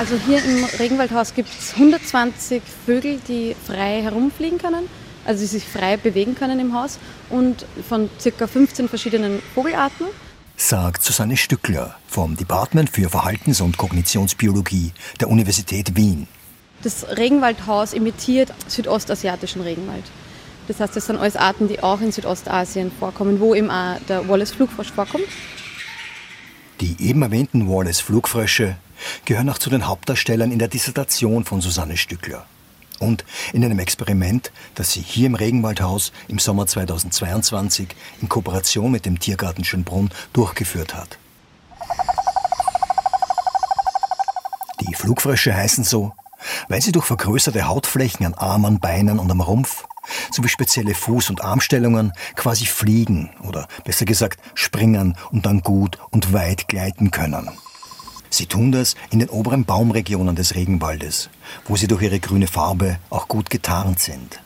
[0.00, 4.88] Also hier im Regenwaldhaus gibt es 120 Vögel, die frei herumfliegen können,
[5.26, 8.46] also die sich frei bewegen können im Haus und von ca.
[8.46, 10.06] 15 verschiedenen Vogelarten.
[10.56, 16.26] Sagt Susanne Stückler vom Department für Verhaltens- und Kognitionsbiologie der Universität Wien.
[16.82, 20.04] Das Regenwaldhaus imitiert südostasiatischen Regenwald.
[20.66, 24.26] Das heißt, das sind alles Arten, die auch in Südostasien vorkommen, wo eben auch der
[24.26, 25.26] Wallace-Flugfrosch vorkommt.
[26.80, 28.76] Die eben erwähnten Wallace-Flugfrösche
[29.26, 32.46] gehören auch zu den Hauptdarstellern in der Dissertation von Susanne Stückler.
[32.98, 37.88] Und in einem Experiment, das sie hier im Regenwaldhaus im Sommer 2022
[38.22, 41.18] in Kooperation mit dem Tiergarten Schönbrunn durchgeführt hat.
[44.80, 46.12] Die Flugfrösche heißen so,
[46.68, 49.84] weil sie durch vergrößerte Hautflächen an Armen, Beinen und am Rumpf
[50.34, 56.32] sowie spezielle Fuß- und Armstellungen quasi fliegen oder besser gesagt springen und dann gut und
[56.32, 57.50] weit gleiten können.
[58.30, 61.30] Sie tun das in den oberen Baumregionen des Regenwaldes,
[61.66, 64.40] wo sie durch ihre grüne Farbe auch gut getarnt sind.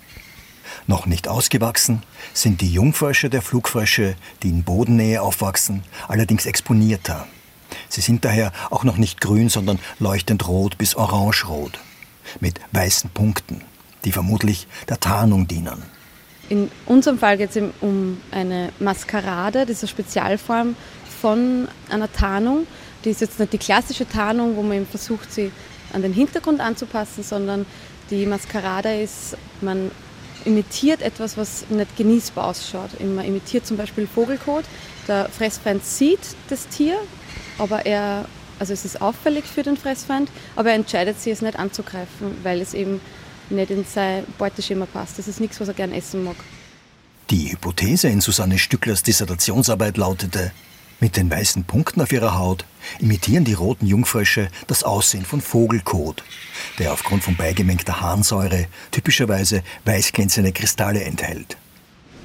[0.86, 7.26] Noch nicht ausgewachsen sind die Jungfrösche der Flugfrösche, die in Bodennähe aufwachsen, allerdings exponierter.
[7.88, 11.78] Sie sind daher auch noch nicht grün, sondern leuchtend rot bis orangerot,
[12.40, 13.62] mit weißen Punkten,
[14.04, 15.82] die vermutlich der Tarnung dienen.
[16.48, 20.76] In unserem Fall geht es um eine Maskerade, eine Spezialform
[21.20, 22.66] von einer Tarnung.
[23.04, 25.50] Die ist jetzt nicht die klassische Tarnung, wo man eben versucht, sie
[25.92, 27.64] an den Hintergrund anzupassen, sondern
[28.10, 29.90] die Maskerade ist, man
[30.44, 33.00] imitiert etwas, was nicht genießbar ausschaut.
[33.00, 34.64] Man imitiert zum Beispiel Vogelkot.
[35.08, 36.96] Der Fressfeind sieht das Tier,
[37.58, 38.26] aber er,
[38.58, 42.60] also es ist auffällig für den Fressfeind, aber er entscheidet sich, es nicht anzugreifen, weil
[42.60, 43.00] es eben
[43.50, 45.18] nicht in sein Beuteschema passt.
[45.18, 46.36] Das ist nichts, was er gern essen mag.
[47.30, 50.52] Die Hypothese in Susanne Stücklers Dissertationsarbeit lautete,
[51.00, 52.64] mit den weißen Punkten auf ihrer Haut
[52.98, 56.22] imitieren die roten Jungfrösche das Aussehen von Vogelkot,
[56.78, 61.56] der aufgrund von beigemengter Harnsäure typischerweise weißglänzende Kristalle enthält.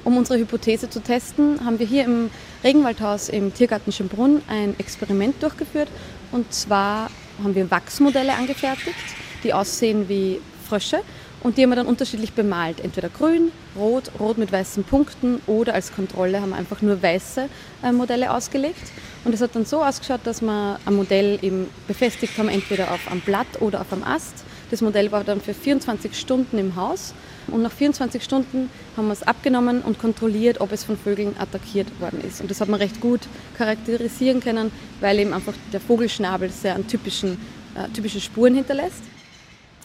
[0.04, 2.30] Um unsere Hypothese zu testen, haben wir hier im
[2.64, 5.88] Regenwaldhaus im Tiergarten Schönbrunn ein Experiment durchgeführt.
[6.32, 7.10] Und zwar
[7.42, 8.96] haben wir Wachsmodelle angefertigt,
[9.44, 11.00] die aussehen wie Frösche
[11.42, 12.80] und die haben wir dann unterschiedlich bemalt.
[12.80, 17.48] Entweder grün, rot, rot mit weißen Punkten oder als Kontrolle haben wir einfach nur weiße
[17.82, 18.92] äh, Modelle ausgelegt.
[19.24, 23.10] Und es hat dann so ausgeschaut, dass wir ein Modell eben befestigt haben, entweder auf
[23.10, 24.44] einem Blatt oder auf einem Ast.
[24.70, 27.14] Das Modell war dann für 24 Stunden im Haus.
[27.48, 31.88] Und nach 24 Stunden haben wir es abgenommen und kontrolliert, ob es von Vögeln attackiert
[32.00, 32.40] worden ist.
[32.40, 33.22] Und das hat man recht gut
[33.58, 34.70] charakterisieren können,
[35.00, 37.32] weil eben einfach der Vogelschnabel sehr an typischen,
[37.74, 39.09] äh, typische Spuren hinterlässt.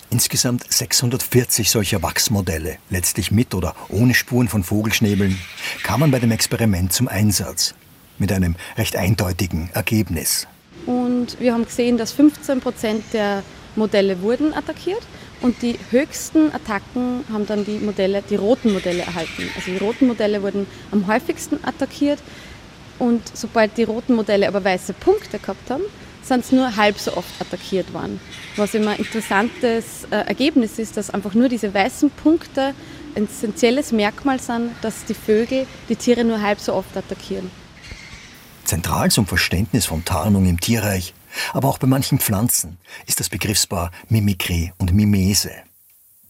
[0.10, 5.38] Insgesamt 640 solcher Wachsmodelle, letztlich mit oder ohne Spuren von Vogelschnäbeln,
[5.84, 7.74] kamen bei dem Experiment zum Einsatz.
[8.18, 10.48] Mit einem recht eindeutigen Ergebnis.
[10.86, 13.44] Und wir haben gesehen, dass 15 Prozent der
[13.76, 15.02] Modelle wurden attackiert
[15.42, 19.50] und die höchsten Attacken haben dann die Modelle, die roten Modelle erhalten.
[19.56, 22.20] Also die roten Modelle wurden am häufigsten attackiert
[23.00, 25.84] und sobald die roten Modelle aber weiße Punkte gehabt haben,
[26.28, 28.20] sind es nur halb so oft attackiert worden.
[28.56, 32.74] Was immer ein interessantes äh, Ergebnis ist, dass einfach nur diese weißen Punkte
[33.16, 37.50] ein essentielles Merkmal sind, dass die Vögel die Tiere nur halb so oft attackieren.
[38.66, 41.14] Zentral zum Verständnis von Tarnung im Tierreich,
[41.54, 45.52] aber auch bei manchen Pflanzen, ist das Begriffspaar Mimikrie und Mimese.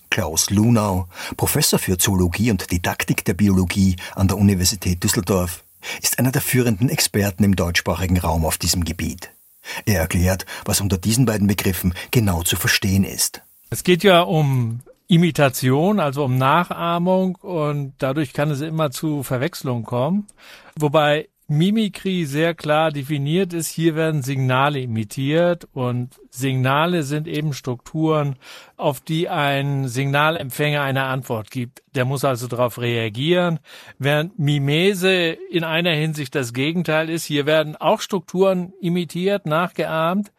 [0.09, 1.07] Klaus Lunau,
[1.37, 5.63] Professor für Zoologie und Didaktik der Biologie an der Universität Düsseldorf,
[6.01, 9.29] ist einer der führenden Experten im deutschsprachigen Raum auf diesem Gebiet.
[9.85, 13.41] Er erklärt, was unter diesen beiden Begriffen genau zu verstehen ist.
[13.69, 19.83] Es geht ja um Imitation, also um Nachahmung und dadurch kann es immer zu Verwechslung
[19.83, 20.27] kommen.
[20.75, 23.69] Wobei Mimikry sehr klar definiert ist.
[23.69, 28.35] Hier werden Signale imitiert und Signale sind eben Strukturen,
[28.77, 31.83] auf die ein Signalempfänger eine Antwort gibt.
[31.93, 33.59] Der muss also darauf reagieren,
[33.99, 37.25] während Mimese in einer Hinsicht das Gegenteil ist.
[37.25, 40.31] Hier werden auch Strukturen imitiert, nachgeahmt,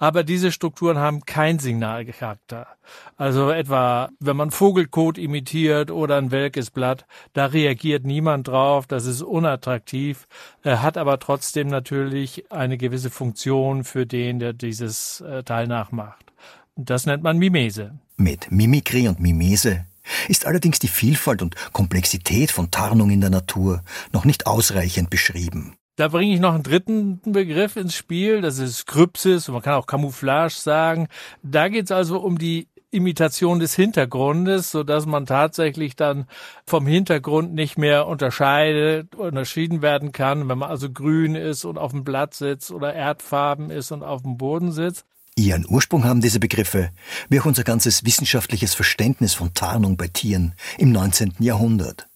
[0.00, 2.66] aber diese Strukturen haben kein Signalcharakter.
[3.16, 7.04] Also etwa, wenn man Vogelkot imitiert oder ein welkes Blatt,
[7.34, 10.26] da reagiert niemand drauf, das ist unattraktiv,
[10.64, 16.32] hat aber trotzdem natürlich eine gewisse Funktion für den, der dieses äh, Teil nachmacht.
[16.76, 17.92] Das nennt man Mimese.
[18.16, 19.84] Mit Mimikrie und Mimese
[20.28, 23.82] ist allerdings die Vielfalt und Komplexität von Tarnung in der Natur
[24.12, 25.76] noch nicht ausreichend beschrieben.
[26.00, 29.86] Da bringe ich noch einen dritten Begriff ins Spiel, das ist Krypsis, man kann auch
[29.86, 31.08] Camouflage sagen.
[31.42, 36.24] Da geht es also um die Imitation des Hintergrundes, so dass man tatsächlich dann
[36.64, 41.90] vom Hintergrund nicht mehr unterscheidet, unterschieden werden kann, wenn man also grün ist und auf
[41.90, 45.04] dem Blatt sitzt oder erdfarben ist und auf dem Boden sitzt.
[45.36, 46.92] Ihren Ursprung haben diese Begriffe,
[47.28, 51.34] wie auch unser ganzes wissenschaftliches Verständnis von Tarnung bei Tieren, im 19.
[51.40, 52.06] Jahrhundert.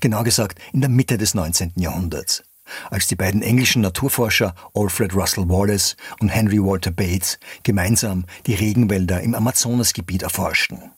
[0.00, 1.72] Genau gesagt in der Mitte des 19.
[1.76, 2.44] Jahrhunderts,
[2.90, 9.20] als die beiden englischen Naturforscher Alfred Russel Wallace und Henry Walter Bates gemeinsam die Regenwälder
[9.20, 10.92] im Amazonasgebiet erforschten.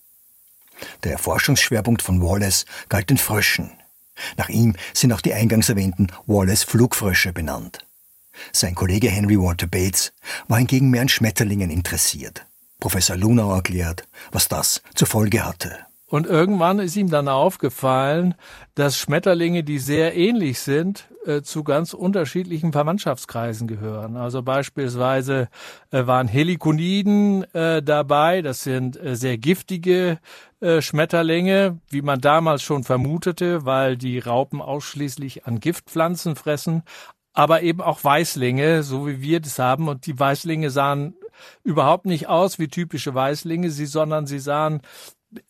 [1.04, 3.70] Der Forschungsschwerpunkt von Wallace galt den Fröschen.
[4.36, 7.78] Nach ihm sind auch die eingangs erwähnten Wallace-Flugfrösche benannt.
[8.52, 10.12] Sein Kollege Henry Walter Bates
[10.48, 12.46] war hingegen mehr an Schmetterlingen interessiert.
[12.80, 15.86] Professor Lunau erklärt, was das zur Folge hatte.
[16.06, 18.34] Und irgendwann ist ihm dann aufgefallen,
[18.74, 24.16] dass Schmetterlinge, die sehr ähnlich sind, äh, zu ganz unterschiedlichen Verwandtschaftskreisen gehören.
[24.16, 25.48] Also beispielsweise
[25.90, 30.18] äh, waren Helikoniden äh, dabei, das sind sehr giftige
[30.80, 36.84] Schmetterlinge, wie man damals schon vermutete, weil die Raupen ausschließlich an Giftpflanzen fressen,
[37.34, 39.88] aber eben auch Weißlinge, so wie wir das haben.
[39.88, 41.16] Und die Weißlinge sahen
[41.64, 44.80] überhaupt nicht aus wie typische Weißlinge, sie, sondern sie sahen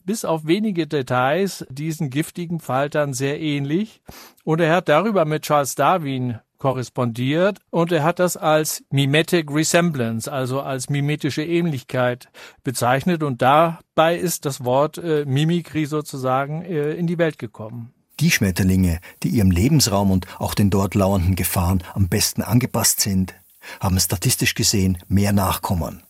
[0.05, 4.03] bis auf wenige Details diesen giftigen Faltern sehr ähnlich.
[4.45, 10.33] Und er hat darüber mit Charles Darwin korrespondiert und er hat das als Mimetic Resemblance,
[10.33, 12.29] also als mimetische Ähnlichkeit
[12.63, 17.93] bezeichnet und dabei ist das Wort äh, Mimikry sozusagen äh, in die Welt gekommen.
[18.21, 23.35] Die Schmetterlinge, die ihrem Lebensraum und auch den dort lauernden Gefahren am besten angepasst sind,
[23.81, 26.03] haben statistisch gesehen mehr Nachkommen,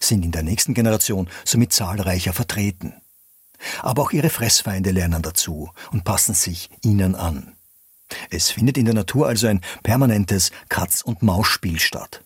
[0.00, 2.94] sind in der nächsten Generation somit zahlreicher vertreten.
[3.82, 7.54] Aber auch ihre Fressfeinde lernen dazu und passen sich ihnen an.
[8.30, 12.22] Es findet in der Natur also ein permanentes Katz- und Maus-Spiel statt.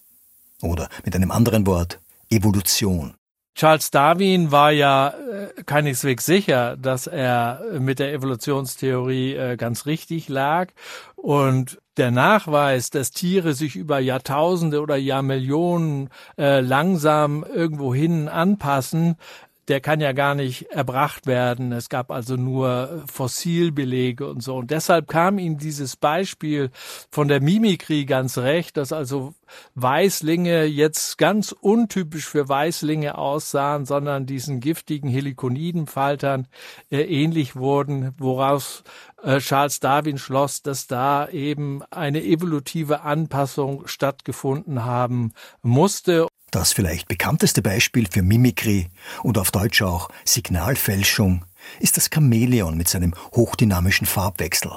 [0.62, 2.00] Oder mit einem anderen Wort
[2.30, 3.14] Evolution.
[3.54, 10.28] Charles Darwin war ja äh, keineswegs sicher, dass er mit der Evolutionstheorie äh, ganz richtig
[10.28, 10.72] lag.
[11.14, 19.16] Und der Nachweis, dass Tiere sich über Jahrtausende oder Jahrmillionen äh, langsam irgendwohin anpassen,
[19.68, 21.72] der kann ja gar nicht erbracht werden.
[21.72, 24.56] Es gab also nur Fossilbelege und so.
[24.56, 26.70] Und deshalb kam ihm dieses Beispiel
[27.10, 29.34] von der Mimikrie ganz recht, dass also
[29.74, 36.48] Weißlinge jetzt ganz untypisch für Weißlinge aussahen, sondern diesen giftigen Helikonidenfaltern
[36.90, 38.84] äh, ähnlich wurden, woraus
[39.22, 45.32] äh, Charles Darwin schloss, dass da eben eine evolutive Anpassung stattgefunden haben
[45.62, 46.26] musste.
[46.56, 48.88] Das vielleicht bekannteste Beispiel für Mimikry
[49.22, 51.44] oder auf Deutsch auch Signalfälschung
[51.80, 54.70] ist das Chamäleon mit seinem hochdynamischen Farbwechsel.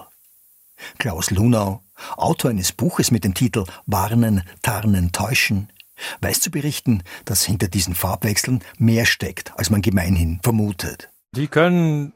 [0.98, 1.81] Klaus Lunau,
[2.18, 5.72] Autor eines Buches mit dem Titel Warnen, Tarnen, Täuschen,
[6.20, 11.10] weiß zu berichten, dass hinter diesen Farbwechseln mehr steckt, als man gemeinhin vermutet.
[11.32, 12.12] Die können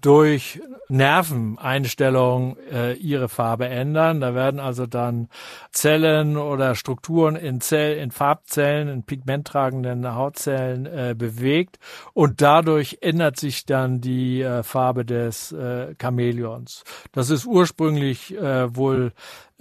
[0.00, 4.20] durch Nerveneinstellung äh, ihre Farbe ändern.
[4.20, 5.28] Da werden also dann
[5.70, 11.78] Zellen oder Strukturen in Zell, in Farbzellen, in pigmenttragenden Hautzellen äh, bewegt
[12.12, 16.84] und dadurch ändert sich dann die äh, Farbe des äh, Chamäleons.
[17.12, 19.12] Das ist ursprünglich äh, wohl äh,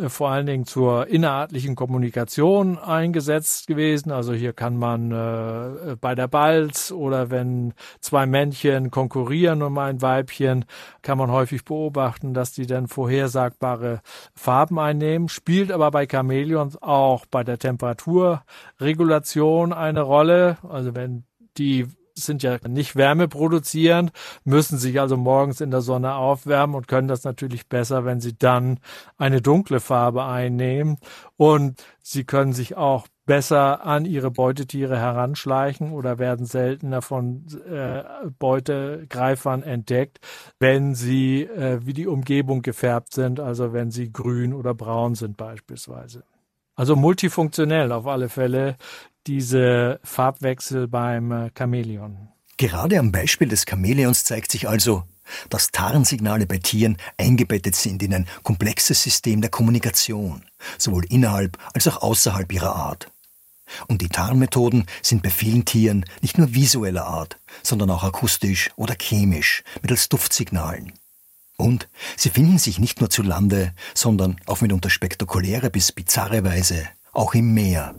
[0.08, 4.12] vor allen Dingen zur innerartlichen Kommunikation eingesetzt gewesen.
[4.12, 10.02] Also hier kann man äh, bei der Balz oder wenn zwei Männchen konkurrieren um ein
[10.02, 10.66] Weibchen,
[11.02, 14.02] kann man häufig beobachten, dass die dann vorhersagbare
[14.34, 15.28] Farben einnehmen.
[15.30, 20.58] Spielt aber bei Chamäleons auch bei der Temperaturregulation eine Rolle.
[20.68, 21.24] Also wenn
[21.58, 21.88] die
[22.24, 24.12] sind ja nicht wärmeproduzierend,
[24.44, 28.38] müssen sich also morgens in der Sonne aufwärmen und können das natürlich besser, wenn sie
[28.38, 28.80] dann
[29.18, 30.98] eine dunkle Farbe einnehmen.
[31.38, 38.04] Und sie können sich auch besser an ihre Beutetiere heranschleichen oder werden seltener von äh,
[38.40, 40.20] Beutegreifern entdeckt,
[40.60, 45.38] wenn sie äh, wie die Umgebung gefärbt sind, also wenn sie grün oder braun sind
[45.38, 46.24] beispielsweise.
[46.76, 48.76] Also multifunktionell auf alle Fälle
[49.28, 52.30] diese Farbwechsel beim äh, Chamäleon.
[52.58, 55.04] Gerade am Beispiel des Chamäleons zeigt sich also,
[55.50, 60.44] dass Tarnsignale bei Tieren eingebettet sind in ein komplexes System der Kommunikation,
[60.78, 63.10] sowohl innerhalb als auch außerhalb ihrer Art.
[63.88, 68.96] Und die Tarnmethoden sind bei vielen Tieren nicht nur visueller Art, sondern auch akustisch oder
[69.00, 70.94] chemisch mittels Duftsignalen.
[71.56, 71.88] Und
[72.18, 77.34] sie finden sich nicht nur zu Lande, sondern auf mitunter spektakuläre bis bizarre Weise auch
[77.34, 77.96] im Meer.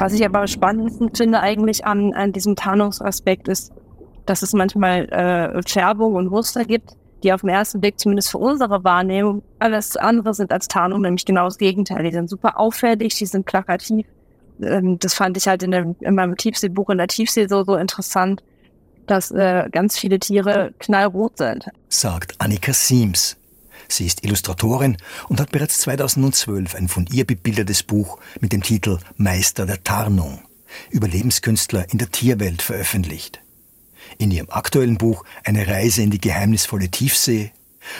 [0.00, 3.70] Was ich aber spannend finde eigentlich an, an diesem Tarnungsaspekt ist,
[4.24, 8.38] dass es manchmal äh, Färbung und Muster gibt, die auf den ersten Blick zumindest für
[8.38, 12.02] unsere Wahrnehmung alles andere sind als Tarnung, nämlich genau das Gegenteil.
[12.02, 14.06] Die sind super auffällig, die sind plakativ.
[14.62, 17.76] Ähm, das fand ich halt in, der, in meinem Tiefseebuch in der Tiefsee so, so
[17.76, 18.42] interessant,
[19.06, 21.66] dass äh, ganz viele Tiere knallrot sind.
[21.90, 23.36] Sagt Annika Siems.
[23.90, 24.96] Sie ist Illustratorin
[25.28, 30.40] und hat bereits 2012 ein von ihr bebildertes Buch mit dem Titel Meister der Tarnung
[30.90, 33.40] Überlebenskünstler in der Tierwelt veröffentlicht.
[34.18, 37.52] In ihrem aktuellen Buch Eine Reise in die geheimnisvolle Tiefsee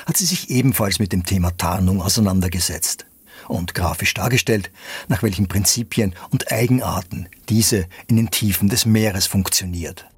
[0.07, 3.07] hat sie sich ebenfalls mit dem Thema Tarnung auseinandergesetzt
[3.49, 4.71] und grafisch dargestellt,
[5.09, 10.10] nach welchen Prinzipien und Eigenarten diese in den Tiefen des Meeres funktioniert.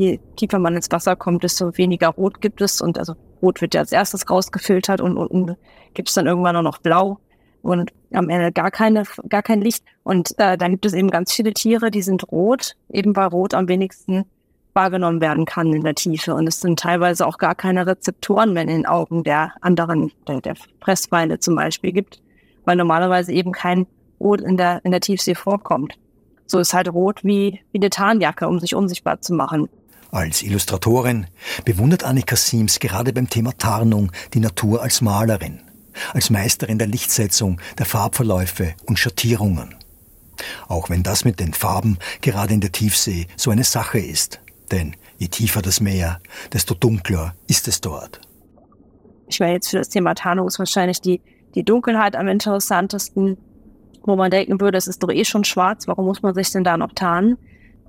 [0.00, 3.74] Je tiefer man ins Wasser kommt, desto weniger Rot gibt es und also Rot wird
[3.74, 5.56] ja als erstes rausgefiltert und unten
[5.92, 7.18] gibt es dann irgendwann nur noch Blau
[7.60, 9.84] und am Ende gar keine, gar kein Licht.
[10.02, 13.52] Und äh, dann gibt es eben ganz viele Tiere, die sind rot, eben weil Rot
[13.52, 14.24] am wenigsten
[14.72, 16.34] wahrgenommen werden kann in der Tiefe.
[16.34, 20.40] Und es sind teilweise auch gar keine Rezeptoren mehr in den Augen der anderen, der,
[20.40, 22.22] der Pressbeine zum Beispiel gibt,
[22.64, 23.86] weil normalerweise eben kein
[24.18, 25.98] Rot in der, in der Tiefsee vorkommt.
[26.46, 29.68] So ist halt Rot wie, wie eine Tarnjacke, um sich unsichtbar zu machen.
[30.12, 31.26] Als Illustratorin
[31.64, 35.60] bewundert Annika Siems gerade beim Thema Tarnung die Natur als Malerin,
[36.12, 39.76] als Meisterin der Lichtsetzung, der Farbverläufe und Schattierungen.
[40.68, 44.40] Auch wenn das mit den Farben gerade in der Tiefsee so eine Sache ist.
[44.72, 46.20] Denn je tiefer das Meer,
[46.52, 48.20] desto dunkler ist es dort.
[49.28, 51.20] Ich wäre jetzt für das Thema Tarnung ist wahrscheinlich die,
[51.54, 53.36] die Dunkelheit am interessantesten,
[54.02, 56.64] wo man denken würde, es ist doch eh schon schwarz, warum muss man sich denn
[56.64, 57.36] da noch tarnen?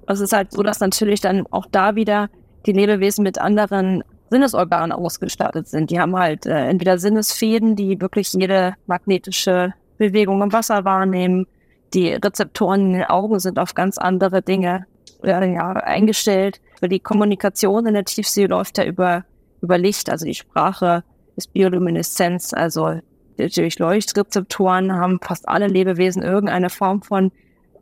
[0.07, 2.29] Es ist halt so, dass natürlich dann auch da wieder
[2.65, 5.91] die Lebewesen mit anderen Sinnesorganen ausgestattet sind.
[5.91, 11.47] Die haben halt äh, entweder Sinnesfäden, die wirklich jede magnetische Bewegung im Wasser wahrnehmen.
[11.93, 14.85] Die Rezeptoren in den Augen sind auf ganz andere Dinge
[15.23, 16.61] ja, ja, eingestellt.
[16.81, 19.25] Die Kommunikation in der Tiefsee läuft ja über,
[19.61, 21.03] über Licht, also die Sprache
[21.35, 22.99] ist Biolumineszenz, also
[23.37, 27.31] durch Leuchtrezeptoren haben fast alle Lebewesen irgendeine Form von,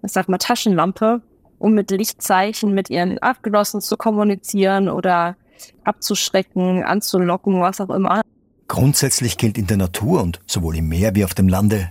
[0.03, 1.21] ich sag mal, Taschenlampe,
[1.59, 5.35] um mit Lichtzeichen mit ihren Abgenossen zu kommunizieren oder
[5.83, 8.21] abzuschrecken, anzulocken, was auch immer.
[8.67, 11.89] Grundsätzlich gilt in der Natur und sowohl im Meer wie auf dem Lande,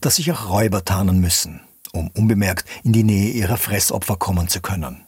[0.00, 1.60] dass sich auch Räuber tarnen müssen
[1.94, 5.06] um unbemerkt in die Nähe ihrer Fressopfer kommen zu können.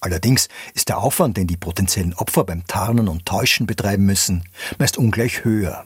[0.00, 4.44] Allerdings ist der Aufwand, den die potenziellen Opfer beim Tarnen und Täuschen betreiben müssen,
[4.78, 5.84] meist ungleich höher.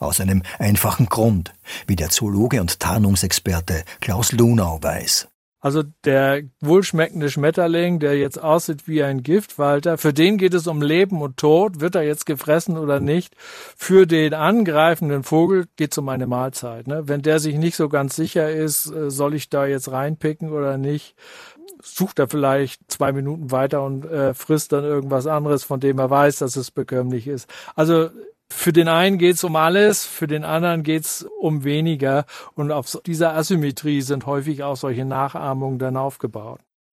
[0.00, 1.52] Aus einem einfachen Grund,
[1.86, 5.28] wie der Zoologe und Tarnungsexperte Klaus Lunau weiß.
[5.64, 10.82] Also der wohlschmeckende Schmetterling, der jetzt aussieht wie ein Giftwalter, für den geht es um
[10.82, 13.34] Leben und Tod, wird er jetzt gefressen oder nicht.
[13.74, 16.86] Für den angreifenden Vogel geht es um eine Mahlzeit.
[16.86, 17.08] Ne?
[17.08, 20.76] Wenn der sich nicht so ganz sicher ist, äh, soll ich da jetzt reinpicken oder
[20.76, 21.14] nicht,
[21.82, 26.10] sucht er vielleicht zwei Minuten weiter und äh, frisst dann irgendwas anderes, von dem er
[26.10, 27.48] weiß, dass es bekömmlich ist.
[27.74, 28.10] Also
[28.56, 32.24] für den einen geht's um alles, für den anderen geht's um weniger.
[32.54, 36.60] Und auf dieser Asymmetrie sind häufig auch solche Nachahmungen dann aufgebaut.